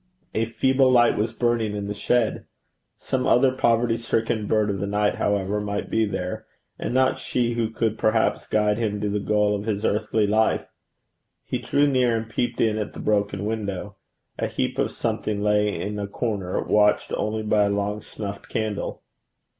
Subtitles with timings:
[0.33, 2.47] A feeble light was burning in the shed.
[2.97, 6.47] Some other poverty stricken bird of the night, however, might be there,
[6.79, 10.65] and not she who could perhaps guide him to the goal of his earthly life.
[11.45, 13.95] He drew near, and peeped in at the broken window.
[14.39, 19.03] A heap of something lay in a corner, watched only by a long snuffed candle.